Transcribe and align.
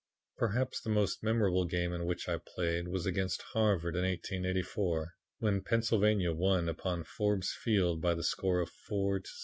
"Perhaps 0.35 0.81
the 0.81 0.89
most 0.89 1.21
memorable 1.21 1.65
game 1.65 1.93
in 1.93 2.05
which 2.07 2.27
I 2.27 2.39
played 2.39 2.87
was 2.87 3.05
against 3.05 3.43
Harvard 3.53 3.95
in 3.95 4.01
1884 4.03 5.13
when 5.37 5.61
Pennsylvania 5.61 6.33
won 6.33 6.67
upon 6.67 7.03
Forbes 7.03 7.53
Field 7.53 8.01
by 8.01 8.15
the 8.15 8.23
score 8.23 8.61
of 8.61 8.71
4 8.71 9.19
to 9.19 9.27
0. 9.29 9.33